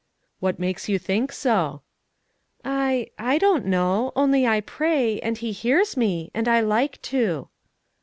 "What 0.39 0.57
makes 0.57 0.89
you 0.89 0.97
think 0.97 1.31
so?" 1.31 1.83
"I 2.65 3.11
I 3.19 3.37
don't 3.37 3.65
know; 3.67 4.11
only 4.15 4.47
I 4.47 4.61
pray, 4.61 5.19
and 5.19 5.37
He 5.37 5.51
hears 5.51 5.95
me, 5.95 6.31
and 6.33 6.47
I 6.47 6.59
like 6.59 6.99
to." 7.13 7.49